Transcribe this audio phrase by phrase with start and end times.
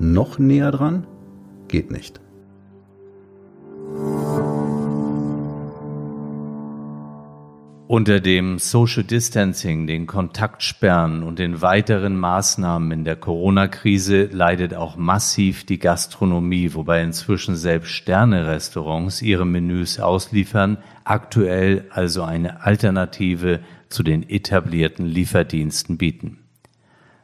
[0.00, 1.06] Noch näher dran?
[1.66, 2.20] Geht nicht.
[7.88, 14.96] Unter dem Social Distancing, den Kontaktsperren und den weiteren Maßnahmen in der Corona-Krise leidet auch
[14.96, 24.02] massiv die Gastronomie, wobei inzwischen selbst Sterne-Restaurants ihre Menüs ausliefern, aktuell also eine Alternative zu
[24.02, 26.47] den etablierten Lieferdiensten bieten.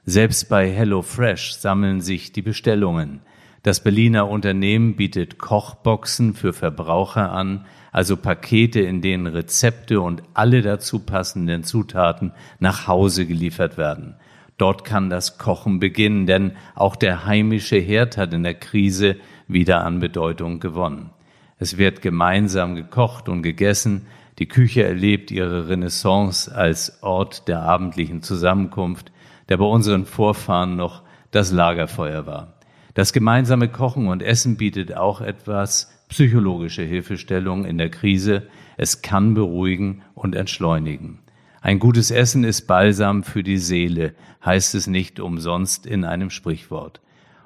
[0.07, 3.21] Selbst bei HelloFresh sammeln sich die Bestellungen.
[3.63, 10.61] Das Berliner Unternehmen bietet Kochboxen für Verbraucher an, also Pakete, in denen Rezepte und alle
[10.61, 14.17] dazu passenden Zutaten nach Hause geliefert werden.
[14.59, 19.17] Dort kann das Kochen beginnen, denn auch der heimische Herd hat in der Krise
[19.49, 21.11] wieder an Bedeutung gewonnen.
[21.59, 24.07] Es wird gemeinsam gekocht und gegessen,
[24.39, 29.13] die Küche erlebt ihre Renaissance als Ort der abendlichen Zusammenkunft,
[29.49, 32.55] der bei unseren Vorfahren noch das Lagerfeuer war.
[32.95, 38.47] Das gemeinsame Kochen und Essen bietet auch etwas psychologische Hilfestellung in der Krise.
[38.77, 41.19] Es kann beruhigen und entschleunigen.
[41.61, 47.01] Ein gutes Essen ist Balsam für die Seele, heißt es nicht umsonst in einem Sprichwort.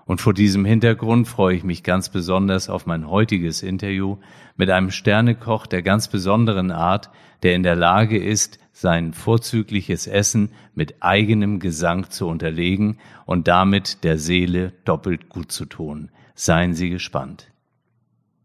[0.04, 4.16] Und vor diesem Hintergrund freue ich mich ganz besonders auf mein heutiges Interview
[4.56, 7.10] mit einem Sternekoch der ganz besonderen Art,
[7.42, 14.05] der in der Lage ist, sein vorzügliches Essen mit eigenem Gesang zu unterlegen und damit
[14.05, 16.11] der Seele doppelt gut zu tun.
[16.37, 17.51] Seien Sie gespannt.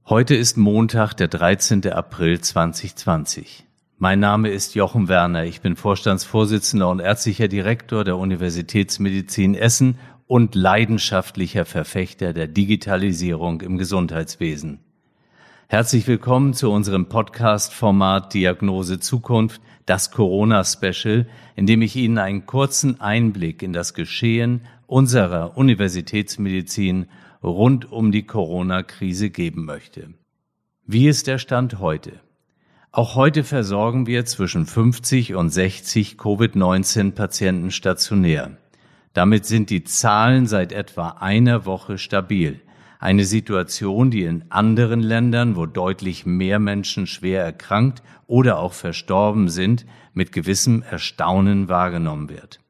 [0.10, 1.88] Heute ist Montag, der 13.
[1.92, 3.66] April 2020.
[4.00, 5.46] Mein Name ist Jochen Werner.
[5.46, 13.78] Ich bin Vorstandsvorsitzender und ärztlicher Direktor der Universitätsmedizin Essen und leidenschaftlicher Verfechter der Digitalisierung im
[13.78, 14.80] Gesundheitswesen.
[15.68, 23.02] Herzlich willkommen zu unserem Podcast-Format Diagnose Zukunft, das Corona-Special, in dem ich Ihnen einen kurzen
[23.02, 27.08] Einblick in das Geschehen unserer Universitätsmedizin
[27.44, 30.14] rund um die Corona-Krise geben möchte.
[30.86, 32.20] Wie ist der Stand heute?
[32.92, 38.58] Auch heute versorgen wir zwischen 50 und 60 Covid-19-Patienten stationär.
[39.14, 42.62] Damit sind die Zahlen seit etwa einer Woche stabil.
[43.04, 49.50] Eine Situation, die in anderen Ländern, wo deutlich mehr Menschen schwer erkrankt oder auch verstorben
[49.50, 52.62] sind, mit gewissem Erstaunen wahrgenommen wird.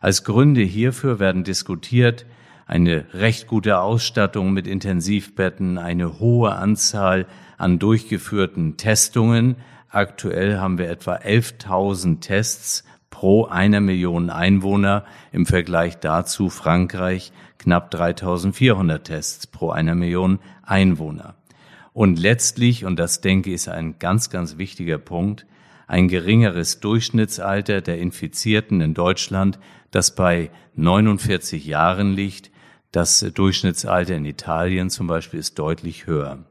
[0.00, 2.26] Als Gründe hierfür werden diskutiert
[2.66, 7.26] eine recht gute Ausstattung mit Intensivbetten, eine hohe Anzahl
[7.56, 9.54] an durchgeführten Testungen.
[9.88, 12.82] Aktuell haben wir etwa 11.000 Tests
[13.16, 15.02] pro einer Million Einwohner.
[15.32, 21.34] Im Vergleich dazu Frankreich knapp 3400 Tests pro einer Million Einwohner.
[21.94, 25.46] Und letztlich, und das denke ich ist ein ganz, ganz wichtiger Punkt,
[25.86, 29.58] ein geringeres Durchschnittsalter der Infizierten in Deutschland,
[29.90, 32.50] das bei 49 Jahren liegt.
[32.92, 36.44] Das Durchschnittsalter in Italien zum Beispiel ist deutlich höher.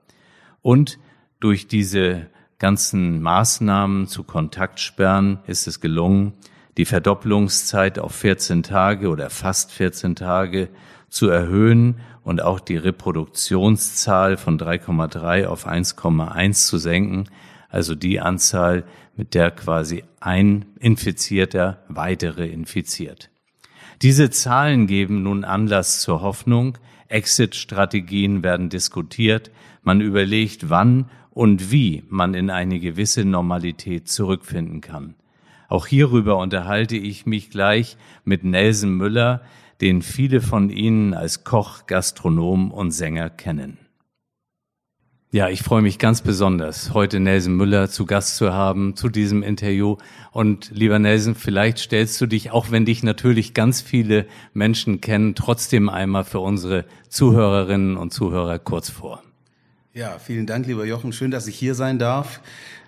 [0.63, 0.97] Und
[1.39, 2.25] durch diese
[2.57, 6.33] ganzen Maßnahmen zu Kontaktsperren ist es gelungen,
[6.77, 10.69] die Verdopplungszeit auf 14 Tage oder fast 14 Tage
[11.09, 17.29] zu erhöhen und auch die Reproduktionszahl von 3,3 auf 1,1 zu senken,
[17.69, 18.83] also die Anzahl,
[19.15, 23.29] mit der quasi ein Infizierter weitere infiziert.
[24.01, 29.51] Diese Zahlen geben nun Anlass zur Hoffnung, Exit-Strategien werden diskutiert,
[29.83, 35.15] man überlegt, wann und wie man in eine gewisse Normalität zurückfinden kann.
[35.75, 39.41] Auch hierüber unterhalte ich mich gleich mit Nelson Müller,
[39.81, 43.77] den viele von Ihnen als Koch, Gastronom und Sänger kennen.
[45.33, 49.43] Ja, ich freue mich ganz besonders, heute Nelson Müller zu Gast zu haben zu diesem
[49.43, 49.97] Interview.
[50.31, 55.35] Und lieber Nelson, vielleicht stellst du dich, auch wenn dich natürlich ganz viele Menschen kennen,
[55.35, 59.24] trotzdem einmal für unsere Zuhörerinnen und Zuhörer kurz vor.
[59.97, 61.13] Ja, vielen Dank, lieber Jochen.
[61.13, 62.41] Schön, dass ich hier sein darf.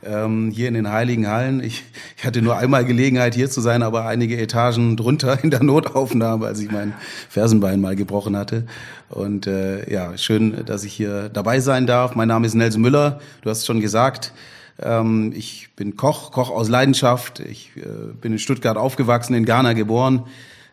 [0.04, 1.64] Ähm, hier in den Heiligen Hallen.
[1.64, 1.86] Ich,
[2.18, 6.46] ich hatte nur einmal Gelegenheit, hier zu sein, aber einige Etagen drunter in der Notaufnahme,
[6.46, 6.94] als ich mein
[7.30, 8.66] Fersenbein mal gebrochen hatte.
[9.08, 12.14] Und äh, ja, schön, dass ich hier dabei sein darf.
[12.14, 13.22] Mein Name ist Nelson Müller.
[13.42, 14.34] Du hast es schon gesagt.
[14.78, 17.40] Ähm, ich bin Koch, Koch aus Leidenschaft.
[17.40, 17.84] Ich äh,
[18.20, 20.26] bin in Stuttgart aufgewachsen, in Ghana geboren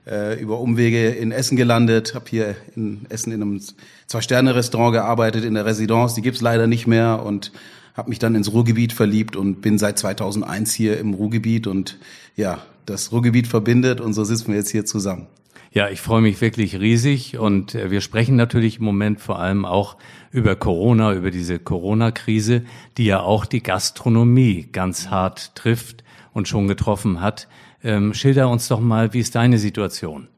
[0.06, 3.60] äh, über Umwege in Essen gelandet, habe hier in Essen in einem
[4.06, 7.52] Zwei-Sterne-Restaurant gearbeitet, in der Residenz, die gibt's leider nicht mehr und
[7.94, 11.98] habe mich dann ins Ruhrgebiet verliebt und bin seit 2001 hier im Ruhrgebiet und
[12.36, 15.26] ja, das Ruhrgebiet verbindet und so sitzen wir jetzt hier zusammen.
[15.74, 19.64] Ja, ich freue mich wirklich riesig und äh, wir sprechen natürlich im Moment vor allem
[19.64, 19.96] auch
[20.30, 22.62] über Corona, über diese Corona-Krise,
[22.96, 27.48] die ja auch die Gastronomie ganz hart trifft und schon getroffen hat.
[27.84, 30.28] Ähm, schilder uns doch mal, wie ist deine Situation?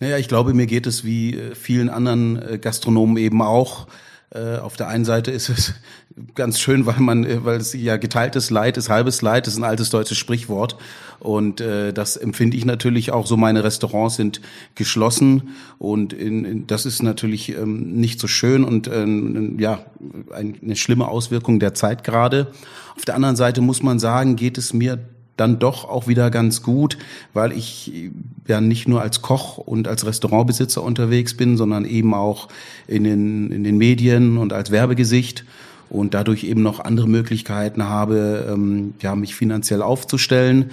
[0.00, 3.86] Naja, ich glaube, mir geht es wie äh, vielen anderen äh, Gastronomen eben auch.
[4.30, 5.74] Äh, auf der einen Seite ist es
[6.34, 9.90] ganz schön, weil man, weil es ja geteiltes Leid ist, halbes Leid, ist ein altes
[9.90, 10.76] deutsches Sprichwort.
[11.20, 13.36] Und äh, das empfinde ich natürlich auch so.
[13.36, 14.40] Meine Restaurants sind
[14.74, 19.84] geschlossen und in, in, das ist natürlich ähm, nicht so schön und ähm, ja
[20.32, 22.48] eine schlimme Auswirkung der Zeit gerade.
[22.96, 24.98] Auf der anderen Seite muss man sagen, geht es mir
[25.36, 26.96] dann doch auch wieder ganz gut,
[27.32, 28.10] weil ich
[28.46, 32.48] ja nicht nur als Koch und als Restaurantbesitzer unterwegs bin, sondern eben auch
[32.86, 35.44] in den, in den Medien und als Werbegesicht
[35.90, 40.70] und dadurch eben noch andere Möglichkeiten habe, ähm, ja, mich finanziell aufzustellen.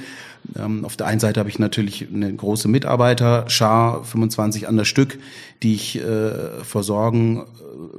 [0.58, 5.20] Ähm, auf der einen Seite habe ich natürlich eine große Mitarbeiterschar, 25 an der Stück,
[5.64, 7.44] die ich äh, versorgen äh,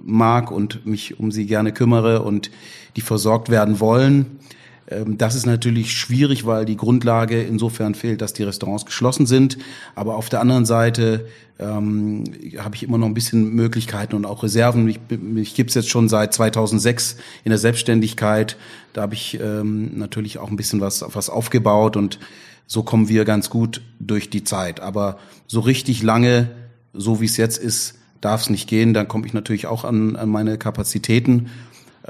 [0.04, 2.50] mag und mich um sie gerne kümmere und
[2.96, 4.38] die versorgt werden wollen.
[4.92, 9.58] Ähm, das ist natürlich schwierig, weil die Grundlage insofern fehlt, dass die Restaurants geschlossen sind.
[9.94, 11.26] Aber auf der anderen Seite
[11.58, 12.24] ähm,
[12.58, 14.84] habe ich immer noch ein bisschen Möglichkeiten und auch Reserven.
[14.84, 18.56] Mich, mich gibt es jetzt schon seit 2006 in der Selbstständigkeit.
[18.92, 22.18] Da habe ich ähm, natürlich auch ein bisschen was, was aufgebaut und
[22.66, 24.80] so kommen wir ganz gut durch die Zeit.
[24.80, 26.50] Aber so richtig lange,
[26.94, 28.94] so wie es jetzt ist, darf es nicht gehen.
[28.94, 31.50] Dann komme ich natürlich auch an, an meine Kapazitäten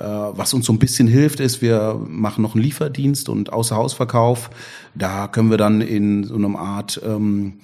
[0.01, 4.51] was uns so ein bisschen hilft, ist, wir machen noch einen Lieferdienst und Außerhausverkauf.
[4.95, 7.55] Da können wir dann in so einem Art ähm,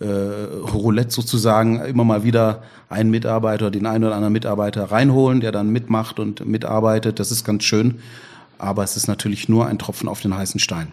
[0.00, 5.52] äh, Roulette sozusagen immer mal wieder einen Mitarbeiter, den einen oder anderen Mitarbeiter reinholen, der
[5.52, 7.18] dann mitmacht und mitarbeitet.
[7.18, 8.00] Das ist ganz schön.
[8.58, 10.92] Aber es ist natürlich nur ein Tropfen auf den heißen Stein.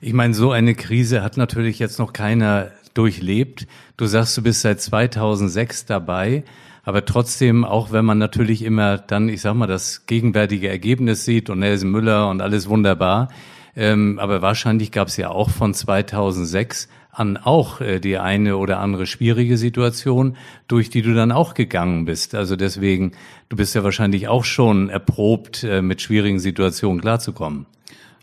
[0.00, 3.66] Ich meine, so eine Krise hat natürlich jetzt noch keiner durchlebt.
[3.96, 6.44] Du sagst, du bist seit 2006 dabei.
[6.82, 11.50] Aber trotzdem, auch wenn man natürlich immer dann, ich sag mal, das gegenwärtige Ergebnis sieht
[11.50, 13.28] und Nelson Müller und alles wunderbar,
[13.76, 18.78] ähm, aber wahrscheinlich gab es ja auch von 2006 an auch äh, die eine oder
[18.78, 20.36] andere schwierige Situation,
[20.68, 22.34] durch die du dann auch gegangen bist.
[22.34, 23.12] Also deswegen,
[23.48, 27.66] du bist ja wahrscheinlich auch schon erprobt, äh, mit schwierigen Situationen klarzukommen.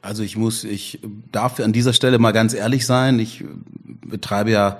[0.01, 0.99] Also ich muss, ich
[1.31, 3.19] darf an dieser Stelle mal ganz ehrlich sein.
[3.19, 3.43] Ich
[4.05, 4.79] betreibe ja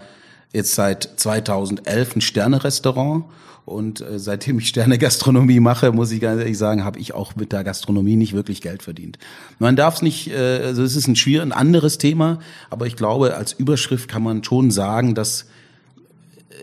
[0.54, 3.26] jetzt seit 2011 ein Sterne-Restaurant
[3.68, 7.36] und äh, seitdem ich Sterne Gastronomie mache, muss ich ganz ehrlich sagen, habe ich auch
[7.36, 9.20] mit der Gastronomie nicht wirklich Geld verdient.
[9.60, 12.40] Man darf es nicht, äh, also es ist ein schwierig, ein anderes Thema,
[12.70, 15.48] aber ich glaube, als Überschrift kann man schon sagen, dass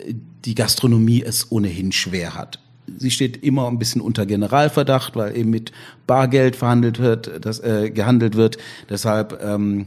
[0.06, 0.14] äh,
[0.46, 2.58] die Gastronomie es ohnehin schwer hat.
[2.98, 5.72] Sie steht immer ein bisschen unter Generalverdacht, weil eben mit
[6.06, 8.56] Bargeld verhandelt wird, das äh, gehandelt wird.
[8.88, 9.86] Deshalb ähm,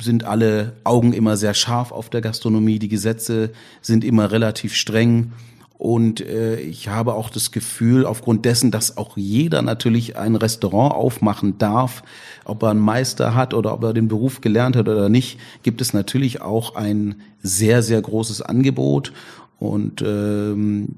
[0.00, 2.78] sind alle Augen immer sehr scharf auf der Gastronomie.
[2.78, 3.50] Die Gesetze
[3.80, 5.32] sind immer relativ streng.
[5.76, 10.94] Und äh, ich habe auch das Gefühl, aufgrund dessen, dass auch jeder natürlich ein Restaurant
[10.94, 12.02] aufmachen darf,
[12.44, 15.80] ob er einen Meister hat oder ob er den Beruf gelernt hat oder nicht, gibt
[15.80, 19.12] es natürlich auch ein sehr, sehr großes Angebot.
[19.58, 20.96] Und ähm,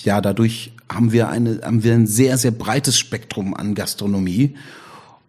[0.00, 4.54] ja, dadurch haben wir eine, haben wir ein sehr, sehr breites Spektrum an Gastronomie.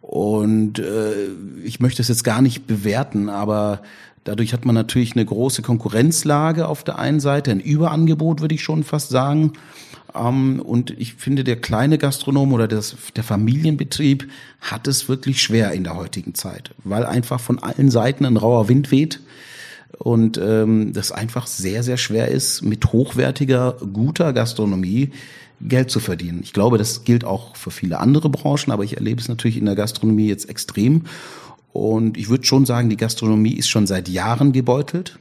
[0.07, 1.27] Und äh,
[1.65, 3.81] ich möchte es jetzt gar nicht bewerten, aber
[4.27, 8.61] Dadurch hat man natürlich eine große Konkurrenzlage auf der einen Seite, ein Überangebot würde ich
[8.61, 9.53] schon fast sagen.
[10.13, 14.27] Ähm, und ich finde, der kleine Gastronom oder das, der Familienbetrieb
[14.59, 18.67] hat es wirklich schwer in der heutigen Zeit, weil einfach von allen Seiten ein rauer
[18.67, 19.21] Wind weht
[19.97, 25.11] und ähm, das einfach sehr, sehr schwer ist, mit hochwertiger, guter Gastronomie
[25.61, 26.41] Geld zu verdienen.
[26.43, 29.65] Ich glaube, das gilt auch für viele andere Branchen, aber ich erlebe es natürlich in
[29.65, 31.03] der Gastronomie jetzt extrem.
[31.73, 35.19] Und ich würde schon sagen, die Gastronomie ist schon seit Jahren gebeutelt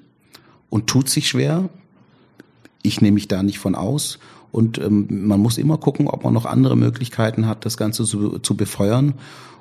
[0.71, 1.69] und tut sich schwer.
[2.83, 4.19] Ich nehme mich da nicht von aus.
[4.53, 8.39] Und ähm, man muss immer gucken, ob man noch andere Möglichkeiten hat, das Ganze zu,
[8.39, 9.15] zu befeuern.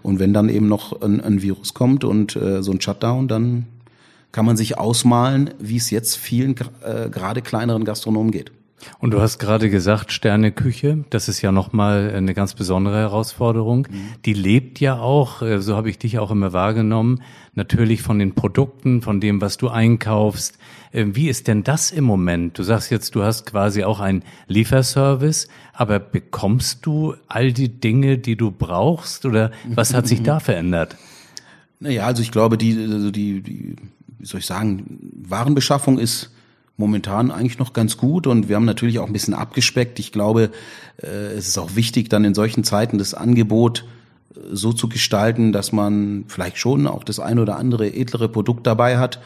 [0.04, 3.66] Und wenn dann eben noch ein, ein Virus kommt und äh, so ein Shutdown, dann
[4.32, 8.52] kann man sich ausmalen, wie es jetzt vielen äh, gerade kleineren Gastronomen geht.
[9.00, 13.88] Und du hast gerade gesagt, Sterneküche, das ist ja nochmal eine ganz besondere Herausforderung.
[13.90, 14.08] Mhm.
[14.26, 17.22] Die lebt ja auch, äh, so habe ich dich auch immer wahrgenommen,
[17.54, 20.58] natürlich von den Produkten, von dem, was du einkaufst.
[20.92, 22.58] Äh, wie ist denn das im Moment?
[22.58, 28.18] Du sagst jetzt, du hast quasi auch einen Lieferservice, aber bekommst du all die Dinge,
[28.18, 30.98] die du brauchst oder was hat sich da verändert?
[31.80, 33.76] Naja, also ich glaube, die, also die, die
[34.18, 36.32] wie soll ich sagen, Warenbeschaffung ist
[36.78, 40.00] momentan eigentlich noch ganz gut und wir haben natürlich auch ein bisschen abgespeckt.
[40.00, 40.52] Ich glaube,
[41.02, 43.86] äh, es ist auch wichtig, dann in solchen Zeiten das Angebot
[44.36, 48.68] äh, so zu gestalten, dass man vielleicht schon auch das ein oder andere edlere Produkt
[48.68, 49.22] dabei hat.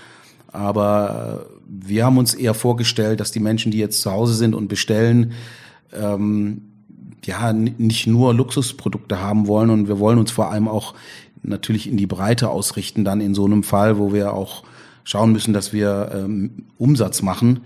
[0.52, 4.54] Aber äh, wir haben uns eher vorgestellt, dass die Menschen, die jetzt zu Hause sind
[4.54, 5.34] und bestellen,
[5.94, 6.62] ähm,
[7.26, 10.94] ja, nicht nur Luxusprodukte haben wollen und wir wollen uns vor allem auch
[11.44, 14.64] natürlich in die Breite ausrichten, dann in so einem Fall, wo wir auch
[15.10, 17.62] schauen müssen, dass wir ähm, Umsatz machen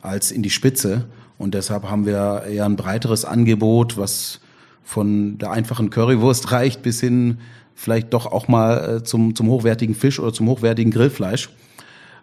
[0.00, 1.06] als in die Spitze.
[1.38, 4.38] Und deshalb haben wir eher ein breiteres Angebot, was
[4.84, 7.38] von der einfachen Currywurst reicht bis hin
[7.74, 11.50] vielleicht doch auch mal äh, zum, zum hochwertigen Fisch oder zum hochwertigen Grillfleisch.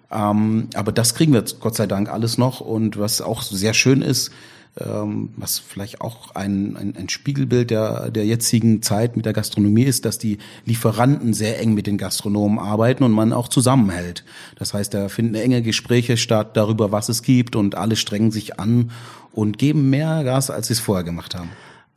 [0.09, 2.61] Ähm, aber das kriegen wir Gott sei Dank alles noch.
[2.61, 4.31] Und was auch sehr schön ist,
[4.75, 10.05] was vielleicht auch ein, ein, ein Spiegelbild der, der jetzigen Zeit mit der Gastronomie ist,
[10.05, 14.23] dass die Lieferanten sehr eng mit den Gastronomen arbeiten und man auch zusammenhält.
[14.55, 18.59] Das heißt, da finden enge Gespräche statt darüber, was es gibt und alle strengen sich
[18.59, 18.91] an
[19.33, 21.49] und geben mehr Gas, als sie es vorher gemacht haben.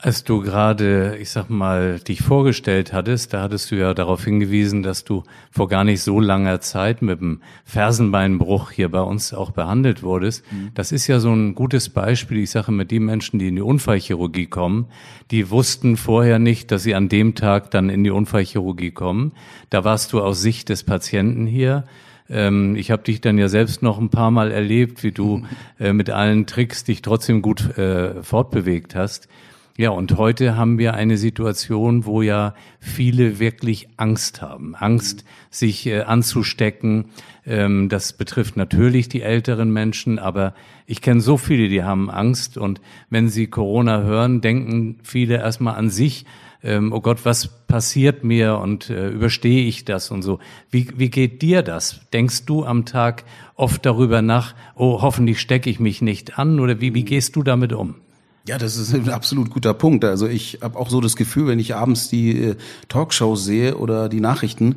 [0.05, 4.83] Als du gerade, ich sag mal, dich vorgestellt hattest, da hattest du ja darauf hingewiesen,
[4.83, 9.53] dass du vor gar nicht so langer Zeit mit dem Fersenbeinbruch hier bei uns auch
[9.53, 10.45] behandelt wurdest.
[10.53, 10.73] Mhm.
[10.75, 12.41] Das ist ja so ein gutes Beispiel.
[12.41, 14.89] Ich sage mit den Menschen, die in die Unfallchirurgie kommen,
[15.31, 19.33] die wussten vorher nicht, dass sie an dem Tag dann in die Unfallchirurgie kommen.
[19.71, 21.85] Da warst du aus Sicht des Patienten hier
[22.29, 25.45] ähm, ich habe dich dann ja selbst noch ein paar Mal erlebt, wie du
[25.81, 29.29] äh, mit allen Tricks dich trotzdem gut äh, fortbewegt hast.
[29.77, 34.77] Ja, und heute haben wir eine Situation, wo ja viele wirklich Angst haben.
[34.77, 37.07] Angst, sich äh, anzustecken.
[37.45, 40.55] Ähm, das betrifft natürlich die älteren Menschen, aber
[40.87, 42.57] ich kenne so viele, die haben Angst.
[42.57, 46.25] Und wenn sie Corona hören, denken viele erstmal an sich.
[46.63, 50.39] Ähm, oh Gott, was passiert mir und äh, überstehe ich das und so.
[50.71, 52.01] Wie, wie geht dir das?
[52.13, 53.25] Denkst du am Tag
[53.57, 57.43] oft darüber nach, oh, hoffentlich stecke ich mich nicht an oder wie, wie gehst du
[57.43, 57.97] damit um?
[58.47, 60.05] Ja, das ist ein absolut guter Punkt.
[60.05, 62.57] Also ich habe auch so das Gefühl, wenn ich abends die äh,
[62.89, 64.77] Talkshows sehe oder die Nachrichten,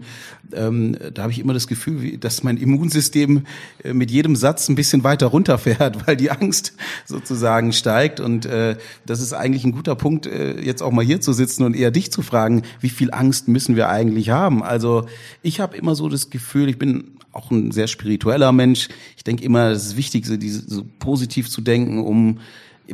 [0.54, 3.44] ähm, da habe ich immer das Gefühl, dass mein Immunsystem
[3.84, 8.22] äh, mit jedem Satz ein bisschen weiter runterfährt, weil die Angst sozusagen steigt.
[8.22, 11.64] Und äh, das ist eigentlich ein guter Punkt, äh, jetzt auch mal hier zu sitzen
[11.64, 14.64] und eher dich zu fragen, wie viel Angst müssen wir eigentlich haben?
[14.64, 15.08] Also
[15.42, 18.88] ich habe immer so das Gefühl, ich bin auch ein sehr spiritueller Mensch.
[19.18, 22.40] Ich denke immer, es ist wichtig, so, diese, so positiv zu denken, um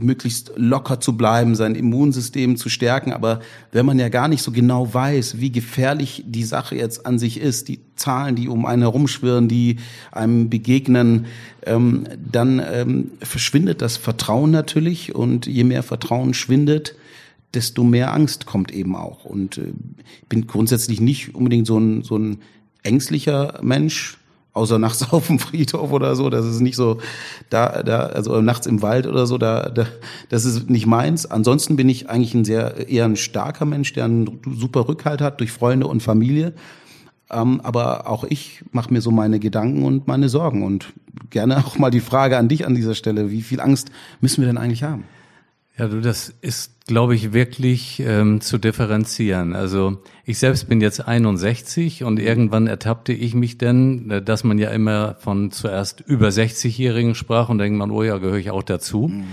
[0.02, 3.14] möglichst locker zu bleiben, sein Immunsystem zu stärken.
[3.14, 7.20] Aber wenn man ja gar nicht so genau weiß, wie gefährlich die Sache jetzt an
[7.20, 9.78] sich ist, die Zahlen, die um einen herumschwirren, die
[10.12, 11.26] einem begegnen,
[11.66, 15.14] ähm, dann ähm, verschwindet das Vertrauen natürlich.
[15.14, 16.96] Und je mehr Vertrauen schwindet,
[17.54, 19.26] desto mehr Angst kommt eben auch.
[19.26, 19.74] Und äh,
[20.22, 22.40] ich bin grundsätzlich nicht unbedingt so ein, so ein
[22.84, 24.18] ängstlicher Mensch,
[24.54, 27.00] außer nachts auf dem Friedhof oder so, das ist nicht so
[27.50, 29.86] da da also nachts im Wald oder so, da, da
[30.30, 31.26] das ist nicht meins.
[31.26, 35.40] Ansonsten bin ich eigentlich ein sehr eher ein starker Mensch, der einen super Rückhalt hat
[35.40, 36.54] durch Freunde und Familie.
[37.32, 40.94] Ähm, aber auch ich mache mir so meine Gedanken und meine Sorgen und
[41.30, 43.92] gerne auch mal die Frage an dich an dieser Stelle, wie viel Angst
[44.22, 45.06] müssen wir denn eigentlich haben?
[45.78, 49.56] Ja, du, das ist, glaube ich, wirklich ähm, zu differenzieren.
[49.56, 54.60] Also ich selbst bin jetzt 61 und irgendwann ertappte ich mich denn, äh, dass man
[54.60, 58.62] ja immer von zuerst über 60-Jährigen sprach und denkt man, oh ja, gehöre ich auch
[58.62, 59.08] dazu.
[59.08, 59.24] Mhm.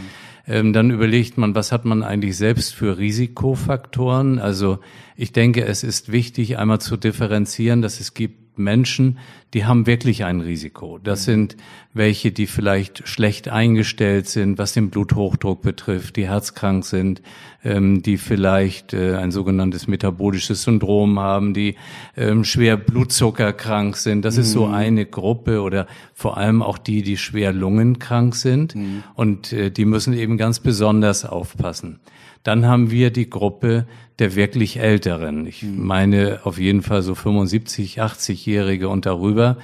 [0.47, 4.39] Ähm, dann überlegt man, was hat man eigentlich selbst für Risikofaktoren?
[4.39, 4.79] Also
[5.17, 9.19] ich denke, es ist wichtig, einmal zu differenzieren, dass es gibt Menschen,
[9.53, 10.99] die haben wirklich ein Risiko.
[11.03, 11.33] Das mhm.
[11.33, 11.57] sind
[11.93, 17.21] welche, die vielleicht schlecht eingestellt sind, was den Bluthochdruck betrifft, die herzkrank sind,
[17.65, 21.75] ähm, die vielleicht äh, ein sogenanntes metabolisches Syndrom haben, die
[22.17, 24.25] ähm, schwer blutzuckerkrank sind.
[24.25, 24.41] Das mhm.
[24.43, 24.75] ist so mhm.
[24.75, 28.77] eine Gruppe oder vor allem auch die, die schwer lungenkrank sind.
[28.77, 29.03] Mhm.
[29.15, 31.99] Und äh, die müssen eben ganz besonders aufpassen.
[32.43, 33.87] Dann haben wir die Gruppe
[34.19, 35.47] der wirklich Älteren.
[35.47, 35.85] Ich mhm.
[35.85, 39.57] meine auf jeden Fall so 75, 80-Jährige und darüber.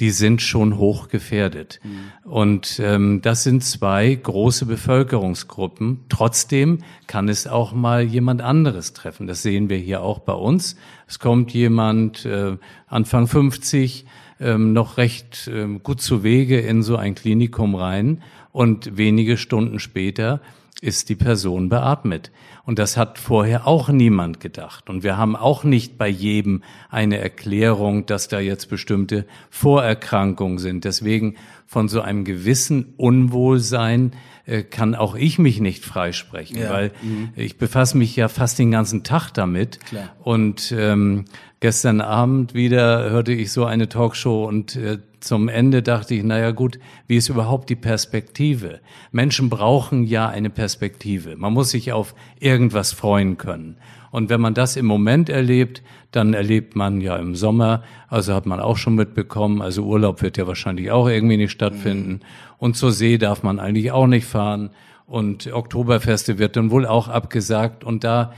[0.00, 1.80] Die sind schon hoch gefährdet.
[1.84, 2.30] Mhm.
[2.30, 6.00] Und ähm, das sind zwei große Bevölkerungsgruppen.
[6.08, 9.26] Trotzdem kann es auch mal jemand anderes treffen.
[9.26, 10.76] Das sehen wir hier auch bei uns.
[11.06, 12.56] Es kommt jemand äh,
[12.88, 14.06] Anfang 50,
[14.40, 19.78] ähm, noch recht ähm, gut zu Wege in so ein Klinikum rein und wenige Stunden
[19.78, 20.40] später
[20.82, 22.32] ist die Person beatmet.
[22.64, 24.90] Und das hat vorher auch niemand gedacht.
[24.90, 30.84] Und wir haben auch nicht bei jedem eine Erklärung, dass da jetzt bestimmte Vorerkrankungen sind.
[30.84, 31.36] Deswegen
[31.66, 34.12] von so einem gewissen Unwohlsein
[34.44, 36.70] äh, kann auch ich mich nicht freisprechen, ja.
[36.70, 37.30] weil mhm.
[37.36, 39.78] ich befasse mich ja fast den ganzen Tag damit.
[39.86, 40.10] Klar.
[40.24, 41.26] Und ähm,
[41.62, 46.50] gestern Abend wieder hörte ich so eine Talkshow und äh, zum Ende dachte ich, naja
[46.50, 48.80] gut, wie ist überhaupt die Perspektive?
[49.12, 51.36] Menschen brauchen ja eine Perspektive.
[51.36, 53.76] Man muss sich auf irgendwas freuen können.
[54.10, 58.44] Und wenn man das im Moment erlebt, dann erlebt man ja im Sommer, also hat
[58.44, 62.20] man auch schon mitbekommen, also Urlaub wird ja wahrscheinlich auch irgendwie nicht stattfinden.
[62.58, 64.70] Und zur See darf man eigentlich auch nicht fahren.
[65.06, 67.84] Und Oktoberfeste wird dann wohl auch abgesagt.
[67.84, 68.32] Und da,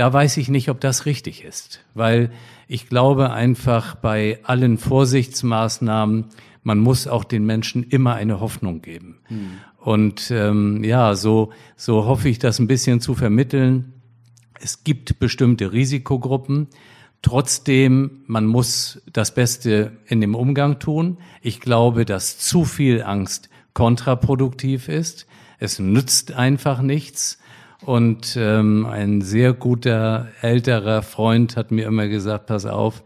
[0.00, 1.84] da weiß ich nicht, ob das richtig ist.
[1.92, 2.30] Weil
[2.66, 6.24] ich glaube einfach bei allen Vorsichtsmaßnahmen,
[6.62, 9.18] man muss auch den Menschen immer eine Hoffnung geben.
[9.28, 9.50] Mhm.
[9.76, 13.92] Und ähm, ja, so, so hoffe ich das ein bisschen zu vermitteln.
[14.58, 16.68] Es gibt bestimmte Risikogruppen.
[17.20, 21.18] Trotzdem, man muss das Beste in dem Umgang tun.
[21.42, 25.26] Ich glaube, dass zu viel Angst kontraproduktiv ist.
[25.58, 27.36] Es nützt einfach nichts.
[27.82, 33.02] Und ähm, ein sehr guter älterer Freund hat mir immer gesagt, pass auf,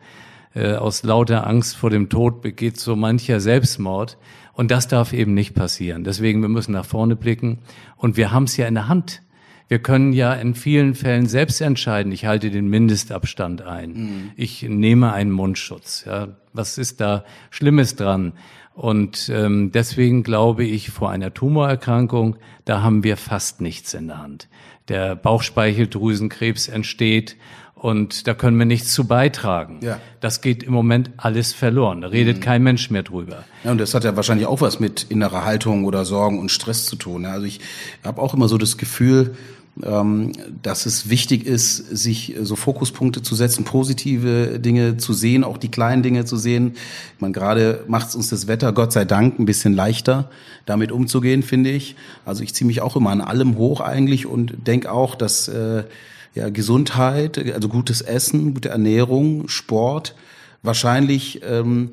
[0.55, 4.19] äh, aus lauter Angst vor dem Tod begeht so mancher Selbstmord.
[4.53, 6.05] Und das darf eben nicht passieren.
[6.05, 7.59] Deswegen, wir müssen nach vorne blicken.
[7.97, 9.23] Und wir haben es ja in der Hand.
[9.69, 13.93] Wir können ja in vielen Fällen selbst entscheiden, ich halte den Mindestabstand ein.
[13.93, 14.31] Mhm.
[14.37, 16.05] Ich nehme einen Mundschutz.
[16.07, 18.35] Ja, was ist da Schlimmes dran?
[18.75, 24.19] Und ähm, deswegen glaube ich, vor einer Tumorerkrankung, da haben wir fast nichts in der
[24.19, 24.49] Hand.
[24.89, 27.37] Der Bauchspeicheldrüsenkrebs entsteht
[27.85, 29.81] und da können wir nichts zu beitragen.
[29.83, 30.01] Ja.
[30.21, 32.01] Das geht im Moment alles verloren.
[32.01, 32.41] Da redet mhm.
[32.41, 33.45] kein Mensch mehr drüber.
[33.63, 36.87] Ja, und das hat ja wahrscheinlich auch was mit innerer Haltung oder Sorgen und Stress
[36.87, 37.27] zu tun.
[37.27, 37.61] Also ich
[38.03, 39.35] habe auch immer so das Gefühl,
[39.83, 45.59] ähm, dass es wichtig ist, sich so Fokuspunkte zu setzen, positive Dinge zu sehen, auch
[45.59, 46.77] die kleinen Dinge zu sehen.
[47.17, 50.31] Ich meine, gerade macht es uns das Wetter, Gott sei Dank, ein bisschen leichter,
[50.65, 51.97] damit umzugehen, finde ich.
[52.25, 55.85] Also ich ziehe mich auch immer an allem hoch eigentlich und denke auch, dass äh,
[56.35, 60.15] ja, Gesundheit, also gutes Essen, gute Ernährung, Sport
[60.65, 61.91] wahrscheinlich ähm,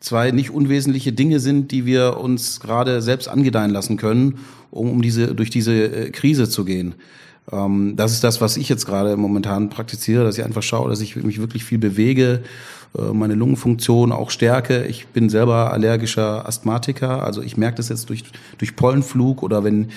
[0.00, 4.38] zwei nicht unwesentliche Dinge sind, die wir uns gerade selbst angedeihen lassen können,
[4.70, 6.94] um, um diese, durch diese äh, Krise zu gehen.
[7.52, 11.00] Ähm, das ist das, was ich jetzt gerade momentan praktiziere, dass ich einfach schaue, dass
[11.00, 12.42] ich mich wirklich viel bewege,
[12.98, 14.84] äh, meine Lungenfunktion auch stärke.
[14.86, 18.24] Ich bin selber allergischer Asthmatiker, also ich merke das jetzt durch,
[18.58, 19.90] durch Pollenflug oder wenn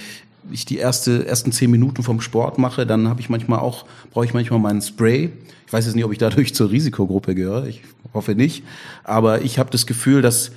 [0.52, 4.26] ich die erste, ersten zehn Minuten vom Sport mache, dann habe ich manchmal auch, brauche
[4.26, 5.32] ich manchmal meinen Spray.
[5.66, 7.68] Ich weiß jetzt nicht, ob ich dadurch zur Risikogruppe gehöre.
[7.68, 8.64] Ich hoffe nicht.
[9.04, 10.52] Aber ich habe das Gefühl, dass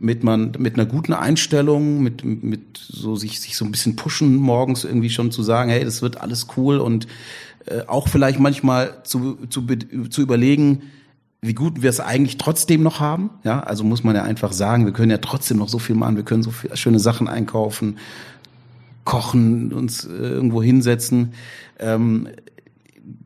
[0.00, 4.36] mit man mit einer guten Einstellung, mit mit so sich sich so ein bisschen pushen
[4.36, 7.08] morgens irgendwie schon zu sagen, hey, das wird alles cool und
[7.66, 9.66] äh, auch vielleicht manchmal zu zu
[10.08, 10.82] zu überlegen,
[11.40, 13.30] wie gut wir es eigentlich trotzdem noch haben.
[13.44, 16.16] Ja, also muss man ja einfach sagen, wir können ja trotzdem noch so viel machen,
[16.16, 17.98] wir können so viele schöne Sachen einkaufen,
[19.08, 21.32] kochen, uns äh, irgendwo hinsetzen.
[21.78, 22.28] Ähm,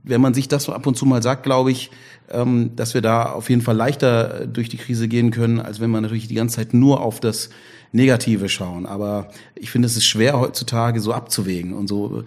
[0.05, 1.91] wenn man sich das so ab und zu mal sagt, glaube ich,
[2.31, 5.91] ähm, dass wir da auf jeden Fall leichter durch die Krise gehen können, als wenn
[5.91, 7.51] man natürlich die ganze Zeit nur auf das
[7.91, 8.87] Negative schauen.
[8.87, 12.23] Aber ich finde, es ist schwer heutzutage so abzuwägen und so,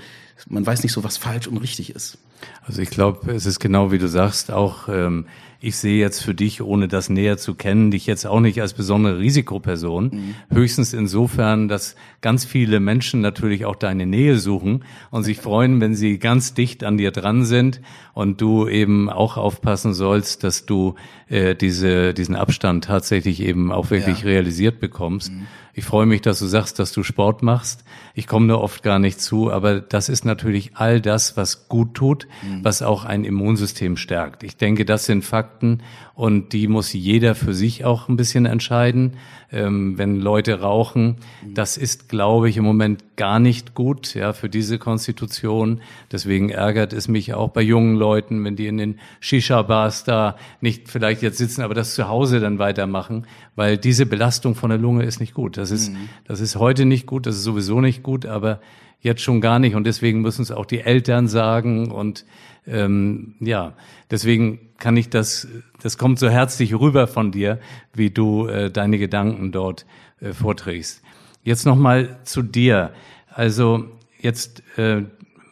[0.49, 2.17] man weiß nicht so, was falsch und richtig ist.
[2.63, 5.25] Also ich glaube, es ist genau wie du sagst, auch ähm,
[5.65, 8.73] ich sehe jetzt für dich, ohne das näher zu kennen, dich jetzt auch nicht als
[8.73, 10.11] besondere Risikoperson.
[10.13, 10.35] Mhm.
[10.55, 15.95] Höchstens insofern, dass ganz viele Menschen natürlich auch deine Nähe suchen und sich freuen, wenn
[15.95, 17.81] sie ganz dicht an dir dran sind
[18.13, 20.95] und du eben auch aufpassen sollst, dass du
[21.29, 24.25] äh, diese, diesen Abstand tatsächlich eben auch wirklich ja.
[24.25, 25.31] realisiert bekommst.
[25.31, 25.47] Mhm.
[25.77, 27.83] Ich freue mich, dass du sagst, dass du Sport machst.
[28.13, 31.95] Ich komme da oft gar nicht zu, aber das ist natürlich all das, was gut
[31.95, 32.63] tut, mhm.
[32.63, 34.43] was auch ein Immunsystem stärkt.
[34.43, 35.81] Ich denke, das sind Fakten
[36.13, 39.17] und die muss jeder für sich auch ein bisschen entscheiden.
[39.51, 44.49] Ähm, wenn Leute rauchen, das ist, glaube ich, im Moment gar nicht gut, ja, für
[44.49, 45.81] diese Konstitution.
[46.11, 50.89] Deswegen ärgert es mich auch bei jungen Leuten, wenn die in den Shisha-Bars da nicht
[50.89, 53.25] vielleicht jetzt sitzen, aber das zu Hause dann weitermachen,
[53.55, 55.57] weil diese Belastung von der Lunge ist nicht gut.
[55.57, 56.09] Das ist, mhm.
[56.25, 58.59] das ist heute nicht gut, das ist sowieso nicht gut, aber
[59.01, 59.75] jetzt schon gar nicht.
[59.75, 62.25] Und deswegen müssen es auch die Eltern sagen und
[62.67, 63.73] ähm, ja,
[64.09, 65.47] deswegen kann ich das,
[65.81, 67.59] das kommt so herzlich rüber von dir,
[67.93, 69.85] wie du äh, deine Gedanken dort
[70.19, 71.03] äh, vorträgst.
[71.45, 72.89] Jetzt nochmal zu dir.
[73.31, 73.85] Also
[74.19, 75.03] jetzt äh,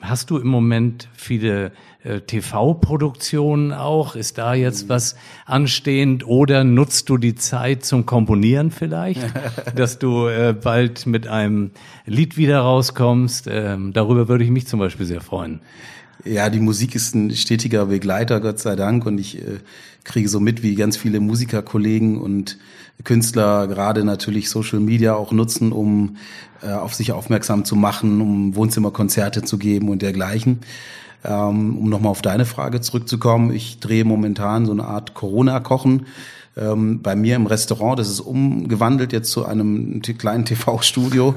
[0.02, 1.72] hast du im Moment viele
[2.04, 4.16] äh, TV-Produktionen auch?
[4.16, 9.22] Ist da jetzt was anstehend oder nutzt du die Zeit zum Komponieren vielleicht,
[9.76, 11.70] dass du äh, bald mit einem
[12.08, 13.48] Lied wieder rauskommst?
[13.48, 15.60] Ähm, darüber würde ich mich zum Beispiel sehr freuen.
[16.26, 19.06] Ja, die Musik ist ein stetiger Begleiter, Gott sei Dank.
[19.06, 19.60] Und ich äh,
[20.06, 22.58] kriege so mit, wie ganz viele Musikerkollegen und
[23.04, 26.16] Künstler gerade natürlich Social Media auch nutzen, um
[26.62, 30.60] äh, auf sich aufmerksam zu machen, um Wohnzimmerkonzerte zu geben und dergleichen.
[31.26, 36.06] Ähm, um nochmal auf deine Frage zurückzukommen, ich drehe momentan so eine Art Corona-Kochen
[36.56, 38.00] ähm, bei mir im Restaurant.
[38.00, 41.36] Das ist umgewandelt jetzt zu einem kleinen TV-Studio.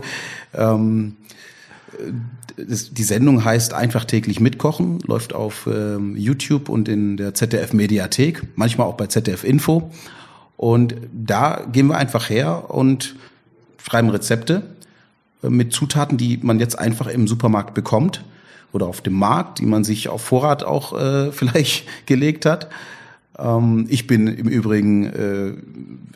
[2.58, 8.42] Die Sendung heißt einfach täglich mitkochen, läuft auf ähm, YouTube und in der ZDF Mediathek,
[8.56, 9.90] manchmal auch bei ZDF Info.
[10.56, 13.14] Und da gehen wir einfach her und
[13.82, 14.62] schreiben Rezepte
[15.42, 18.24] äh, mit Zutaten, die man jetzt einfach im Supermarkt bekommt
[18.72, 22.68] oder auf dem Markt, die man sich auf Vorrat auch äh, vielleicht gelegt hat.
[23.38, 25.52] Ähm, ich bin im Übrigen äh,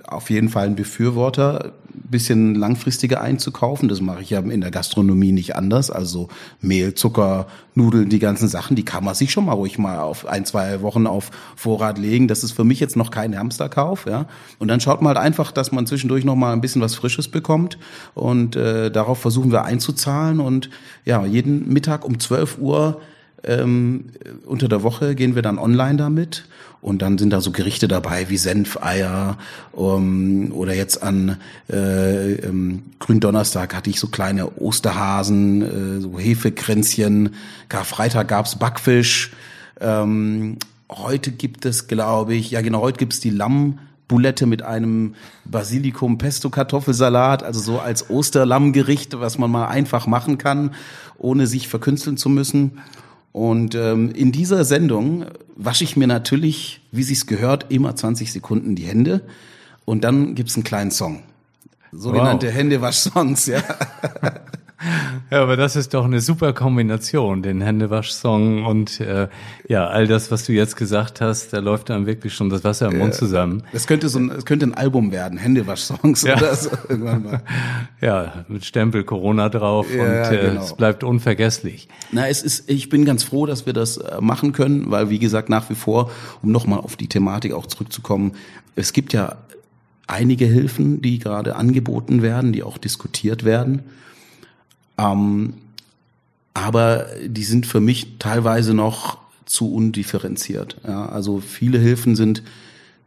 [0.07, 3.89] auf jeden Fall ein Befürworter, bisschen langfristiger einzukaufen.
[3.89, 5.91] Das mache ich ja in der Gastronomie nicht anders.
[5.91, 6.29] Also
[6.61, 10.27] Mehl, Zucker, Nudeln, die ganzen Sachen, die kann man sich schon mal ruhig mal auf
[10.27, 12.29] ein, zwei Wochen auf Vorrat legen.
[12.29, 14.07] Das ist für mich jetzt noch kein Hamsterkauf.
[14.07, 14.27] Ja?
[14.59, 17.29] Und dann schaut man halt einfach, dass man zwischendurch noch mal ein bisschen was Frisches
[17.29, 17.79] bekommt.
[18.15, 20.41] Und äh, darauf versuchen wir einzuzahlen.
[20.41, 20.71] Und
[21.05, 23.01] ja, jeden Mittag um 12 Uhr
[23.45, 24.07] ähm,
[24.47, 26.45] unter der Woche gehen wir dann online damit
[26.83, 29.37] und dann sind da so Gerichte dabei wie Senfeier
[29.73, 31.37] um, oder jetzt an
[31.71, 37.35] äh, ähm, Gründonnerstag hatte ich so kleine Osterhasen, äh, so Hefekränzchen.
[37.69, 39.33] Karfreitag gab's Backfisch.
[39.81, 40.57] Ähm,
[40.91, 43.79] heute gibt es, glaube ich, ja genau, heute gibt's die Lamm.
[44.09, 50.37] Boulette mit einem Basilikum Pesto Kartoffelsalat, also so als Osterlammgericht, was man mal einfach machen
[50.37, 50.75] kann,
[51.17, 52.81] ohne sich verkünsteln zu müssen.
[53.33, 58.75] Und ähm, in dieser Sendung wasche ich mir natürlich, wie sich's gehört, immer 20 Sekunden
[58.75, 59.23] die Hände.
[59.85, 61.23] Und dann gibt's einen kleinen Song.
[61.93, 62.55] Sogenannte wow.
[62.55, 63.63] Händewasch-Songs, ja.
[65.31, 69.29] Ja, aber das ist doch eine super Kombination, den Händewasch-Song und äh,
[69.69, 72.91] ja, all das, was du jetzt gesagt hast, da läuft dann wirklich schon das Wasser
[72.91, 73.63] im Mund zusammen.
[73.73, 76.37] Das könnte so ein, das könnte ein Album werden, Händewasch-Songs ja.
[76.37, 77.43] oder so irgendwann mal.
[78.01, 80.63] Ja, mit Stempel Corona drauf ja, und äh, genau.
[80.63, 81.89] es bleibt unvergesslich.
[82.13, 85.19] Na, es ist, ich bin ganz froh, dass wir das äh, machen können, weil wie
[85.19, 86.11] gesagt nach wie vor,
[86.43, 88.33] um nochmal auf die Thematik auch zurückzukommen,
[88.77, 89.37] es gibt ja
[90.07, 93.83] einige Hilfen, die gerade angeboten werden, die auch diskutiert werden.
[95.01, 95.55] Ähm,
[96.53, 100.77] aber die sind für mich teilweise noch zu undifferenziert.
[100.87, 102.43] Ja, also viele Hilfen sind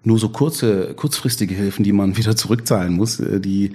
[0.04, 3.74] nur so kurze, kurzfristige Hilfen, die man wieder zurückzahlen muss, äh, die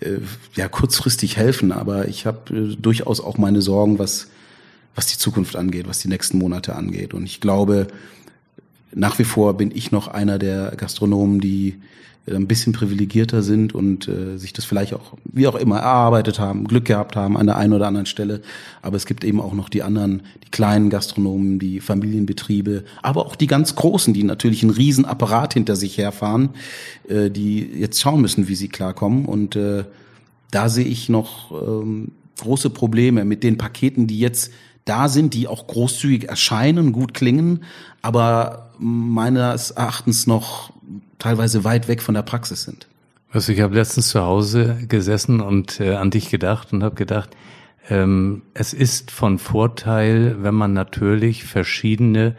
[0.00, 0.18] äh,
[0.54, 1.72] ja kurzfristig helfen.
[1.72, 4.28] Aber ich habe äh, durchaus auch meine Sorgen, was
[4.98, 7.14] was die Zukunft angeht, was die nächsten Monate angeht.
[7.14, 7.86] Und ich glaube,
[8.94, 11.76] nach wie vor bin ich noch einer der Gastronomen, die
[12.26, 16.38] äh, ein bisschen privilegierter sind und äh, sich das vielleicht auch, wie auch immer, erarbeitet
[16.38, 18.40] haben, Glück gehabt haben an der einen oder anderen Stelle.
[18.82, 23.36] Aber es gibt eben auch noch die anderen, die kleinen Gastronomen, die Familienbetriebe, aber auch
[23.36, 26.50] die ganz großen, die natürlich einen riesen Apparat hinter sich herfahren,
[27.08, 29.24] äh, die jetzt schauen müssen, wie sie klarkommen.
[29.24, 29.84] Und äh,
[30.50, 34.52] da sehe ich noch ähm, große Probleme mit den Paketen, die jetzt
[34.88, 37.64] da sind, die auch großzügig erscheinen, gut klingen,
[38.02, 40.72] aber meines Erachtens noch
[41.18, 42.86] teilweise weit weg von der Praxis sind.
[43.30, 47.30] Also ich habe letztens zu Hause gesessen und äh, an dich gedacht und habe gedacht,
[47.90, 52.36] ähm, es ist von Vorteil, wenn man natürlich verschiedene,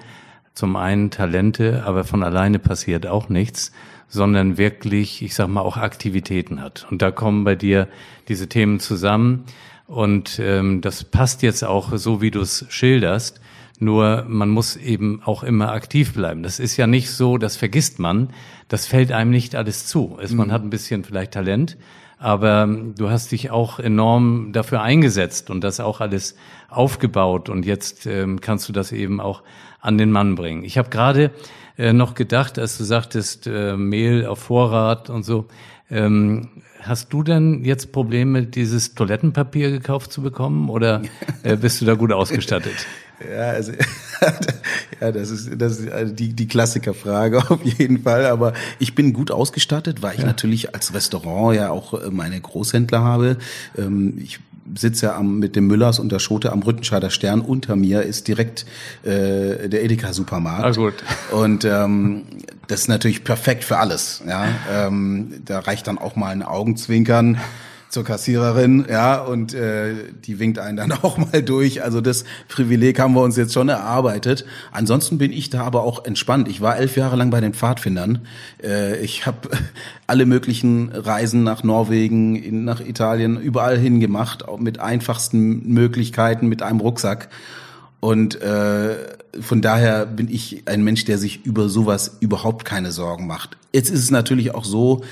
[0.53, 3.71] zum einen Talente, aber von alleine passiert auch nichts,
[4.07, 6.87] sondern wirklich, ich sag mal, auch Aktivitäten hat.
[6.89, 7.87] Und da kommen bei dir
[8.27, 9.45] diese Themen zusammen.
[9.89, 13.41] Und ähm, das passt jetzt auch so, wie du es schilderst.
[13.79, 16.43] Nur man muss eben auch immer aktiv bleiben.
[16.43, 18.29] Das ist ja nicht so, das vergisst man.
[18.67, 20.19] Das fällt einem nicht alles zu.
[20.21, 20.51] Es, man mhm.
[20.51, 21.75] hat ein bisschen vielleicht Talent,
[22.19, 26.35] aber du hast dich auch enorm dafür eingesetzt und das auch alles
[26.69, 29.41] aufgebaut und jetzt ähm, kannst du das eben auch
[29.79, 30.63] an den Mann bringen.
[30.63, 31.31] Ich habe gerade
[31.79, 35.47] äh, noch gedacht, als du sagtest, äh, Mehl auf Vorrat und so,
[35.89, 36.49] ähm,
[36.81, 41.01] hast du denn jetzt Probleme, dieses Toilettenpapier gekauft zu bekommen oder
[41.43, 42.75] äh, bist du da gut ausgestattet?
[43.19, 43.73] Ja, also,
[45.01, 48.25] ja, das ist, das ist die, die Klassikerfrage auf jeden Fall.
[48.25, 50.25] Aber ich bin gut ausgestattet, weil ich ja.
[50.25, 53.37] natürlich als Restaurant ja auch äh, meine Großhändler habe.
[53.77, 54.39] Ähm, ich
[54.75, 57.41] sitze ja am, mit dem Müllers und der Schote am Rüttenscheider Stern.
[57.41, 58.65] Unter mir ist direkt
[59.03, 60.65] äh, der Edeka-Supermarkt.
[60.65, 60.95] Ah, gut.
[61.31, 62.23] Und ähm,
[62.67, 64.23] das ist natürlich perfekt für alles.
[64.27, 67.39] Ja, ähm, da reicht dann auch mal ein Augenzwinkern
[67.89, 71.83] zur Kassiererin, ja, und äh, die winkt einen dann auch mal durch.
[71.83, 74.45] Also das Privileg haben wir uns jetzt schon erarbeitet.
[74.71, 76.47] Ansonsten bin ich da aber auch entspannt.
[76.47, 78.27] Ich war elf Jahre lang bei den Pfadfindern.
[78.63, 79.49] Äh, ich habe
[80.07, 86.61] alle möglichen Reisen nach Norwegen, in, nach Italien, überall hingemacht, auch mit einfachsten Möglichkeiten, mit
[86.61, 87.29] einem Rucksack.
[88.01, 88.95] Und äh,
[89.41, 93.57] von daher bin ich ein Mensch, der sich über sowas überhaupt keine Sorgen macht.
[93.73, 95.03] Jetzt ist es natürlich auch so,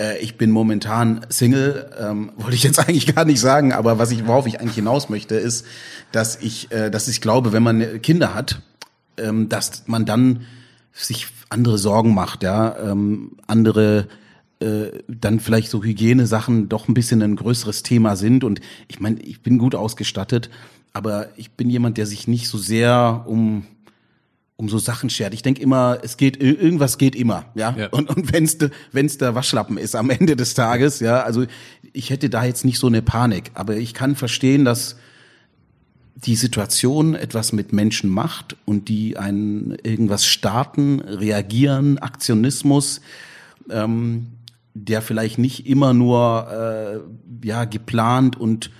[0.00, 4.10] äh, ich bin momentan Single, ähm, wollte ich jetzt eigentlich gar nicht sagen, aber was
[4.10, 5.66] ich, worauf ich eigentlich hinaus möchte, ist,
[6.12, 8.62] dass ich, äh, dass ich glaube, wenn man Kinder hat,
[9.16, 10.46] ähm, dass man dann
[10.92, 14.08] sich andere Sorgen macht, ja, ähm, andere
[14.60, 18.44] äh, dann vielleicht so Hygienesachen doch ein bisschen ein größeres Thema sind.
[18.44, 20.50] Und ich meine, ich bin gut ausgestattet,
[20.92, 23.66] aber ich bin jemand, der sich nicht so sehr um
[24.60, 25.32] um so Sachen schert.
[25.32, 27.74] Ich denke immer, es geht irgendwas geht immer, ja.
[27.76, 27.88] ja.
[27.88, 31.22] Und und wenn's de, wenn's der Waschlappen ist am Ende des Tages, ja.
[31.22, 31.46] Also
[31.92, 34.96] ich hätte da jetzt nicht so eine Panik, aber ich kann verstehen, dass
[36.14, 43.00] die Situation etwas mit Menschen macht und die einen irgendwas starten, reagieren, Aktionismus.
[43.70, 44.26] Ähm,
[44.74, 46.46] der vielleicht nicht immer nur
[47.42, 48.70] äh, ja geplant und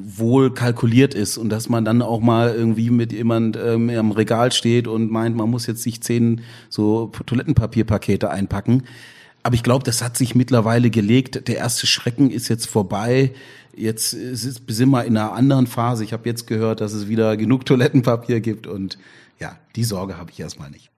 [0.00, 4.52] wohl kalkuliert ist und dass man dann auch mal irgendwie mit jemand ähm, am Regal
[4.52, 8.84] steht und meint, man muss jetzt sich zehn so Toilettenpapierpakete einpacken.
[9.42, 11.48] Aber ich glaube, das hat sich mittlerweile gelegt.
[11.48, 13.32] Der erste Schrecken ist jetzt vorbei.
[13.74, 16.04] Jetzt sind wir in einer anderen Phase.
[16.04, 18.98] Ich habe jetzt gehört, dass es wieder genug Toilettenpapier gibt und
[19.40, 20.90] ja, die Sorge habe ich erstmal nicht.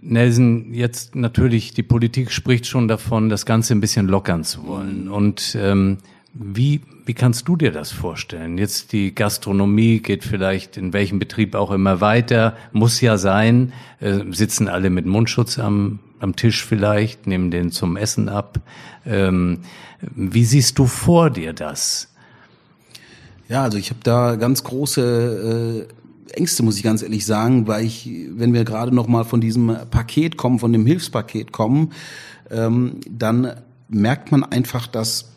[0.00, 5.08] Nelson, jetzt natürlich, die Politik spricht schon davon, das Ganze ein bisschen lockern zu wollen.
[5.08, 5.98] Und ähm,
[6.40, 8.58] wie, wie kannst du dir das vorstellen?
[8.58, 14.20] Jetzt die Gastronomie geht vielleicht in welchem Betrieb auch immer weiter, muss ja sein, äh,
[14.30, 18.60] sitzen alle mit Mundschutz am, am Tisch vielleicht, nehmen den zum Essen ab.
[19.04, 19.60] Ähm,
[20.00, 22.08] wie siehst du vor dir das?
[23.48, 27.84] Ja, also ich habe da ganz große äh, Ängste, muss ich ganz ehrlich sagen, weil
[27.84, 31.92] ich, wenn wir gerade noch mal von diesem Paket kommen, von dem Hilfspaket kommen,
[32.50, 33.54] ähm, dann
[33.88, 35.32] merkt man einfach, dass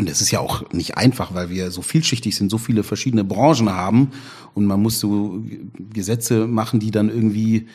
[0.00, 3.22] und es ist ja auch nicht einfach, weil wir so vielschichtig sind, so viele verschiedene
[3.22, 4.12] Branchen haben
[4.54, 5.44] und man muss so
[5.92, 7.68] Gesetze machen, die dann irgendwie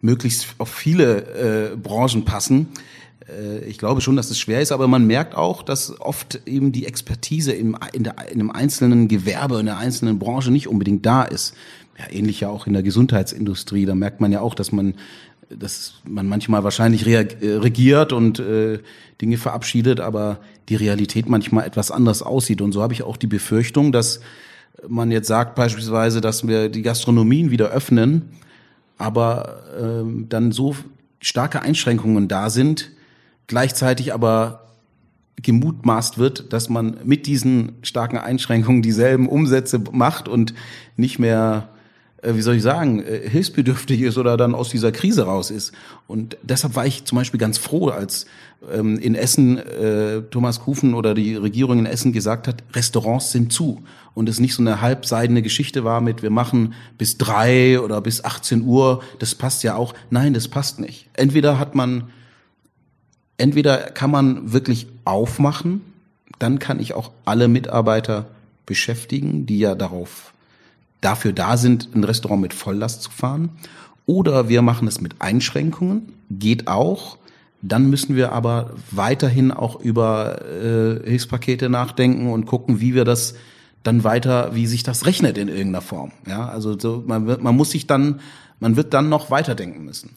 [0.00, 2.66] möglichst auf viele äh, Branchen passen.
[3.28, 6.72] Äh, ich glaube schon, dass es schwer ist, aber man merkt auch, dass oft eben
[6.72, 11.06] die Expertise im, in, der, in einem einzelnen Gewerbe, in der einzelnen Branche nicht unbedingt
[11.06, 11.54] da ist.
[11.96, 13.86] Ja, ähnlich ja auch in der Gesundheitsindustrie.
[13.86, 14.94] Da merkt man ja auch, dass man,
[15.50, 18.80] dass man manchmal wahrscheinlich äh, regiert und äh,
[19.20, 22.60] Dinge verabschiedet, aber die Realität manchmal etwas anders aussieht.
[22.60, 24.20] Und so habe ich auch die Befürchtung, dass
[24.86, 28.30] man jetzt sagt beispielsweise, dass wir die Gastronomien wieder öffnen,
[28.96, 30.76] aber äh, dann so
[31.20, 32.90] starke Einschränkungen da sind,
[33.46, 34.68] gleichzeitig aber
[35.42, 40.54] gemutmaßt wird, dass man mit diesen starken Einschränkungen dieselben Umsätze macht und
[40.96, 41.68] nicht mehr,
[42.22, 45.72] wie soll ich sagen, äh, hilfsbedürftig ist oder dann aus dieser Krise raus ist.
[46.06, 48.26] Und deshalb war ich zum Beispiel ganz froh, als
[48.72, 53.52] ähm, in Essen äh, Thomas Kufen oder die Regierung in Essen gesagt hat, Restaurants sind
[53.52, 53.82] zu.
[54.14, 58.24] Und es nicht so eine halbseidene Geschichte war mit, wir machen bis drei oder bis
[58.24, 59.94] 18 Uhr, das passt ja auch.
[60.10, 61.08] Nein, das passt nicht.
[61.14, 62.10] Entweder hat man
[63.38, 65.80] entweder kann man wirklich aufmachen,
[66.38, 68.26] dann kann ich auch alle Mitarbeiter
[68.66, 70.34] beschäftigen, die ja darauf
[71.00, 73.50] dafür da sind, ein Restaurant mit Volllast zu fahren.
[74.06, 77.18] Oder wir machen es mit Einschränkungen, geht auch.
[77.60, 83.34] Dann müssen wir aber weiterhin auch über äh, Hilfspakete nachdenken und gucken, wie wir das
[83.82, 86.12] dann weiter, wie sich das rechnet in irgendeiner Form.
[86.26, 88.20] Ja, also so, man, wird, man muss sich dann,
[88.60, 90.10] man wird dann noch weiterdenken müssen.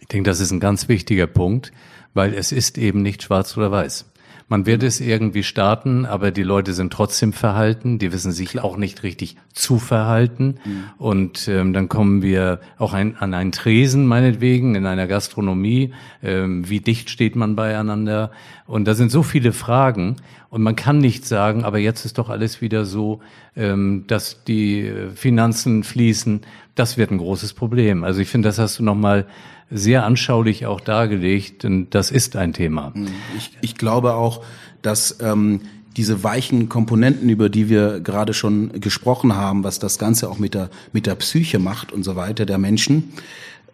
[0.00, 1.72] Ich denke, das ist ein ganz wichtiger Punkt
[2.14, 4.06] weil es ist eben nicht schwarz oder weiß.
[4.50, 8.76] Man wird es irgendwie starten, aber die Leute sind trotzdem verhalten, die wissen sich auch
[8.76, 10.56] nicht richtig zu verhalten.
[10.64, 10.84] Mhm.
[10.98, 15.94] Und ähm, dann kommen wir auch ein, an einen Tresen, meinetwegen, in einer Gastronomie.
[16.20, 18.32] Ähm, wie dicht steht man beieinander?
[18.66, 20.16] Und da sind so viele Fragen.
[20.48, 23.20] Und man kann nicht sagen, aber jetzt ist doch alles wieder so,
[23.54, 26.40] ähm, dass die Finanzen fließen.
[26.74, 28.02] Das wird ein großes Problem.
[28.02, 29.26] Also ich finde, das hast du nochmal
[29.70, 32.92] sehr anschaulich auch dargelegt und das ist ein Thema.
[32.94, 33.08] Mhm.
[33.36, 34.42] Ich, ich glaube auch,
[34.82, 35.60] dass ähm,
[35.96, 40.54] diese weichen Komponenten, über die wir gerade schon gesprochen haben, was das Ganze auch mit
[40.54, 43.12] der, mit der Psyche macht und so weiter der Menschen,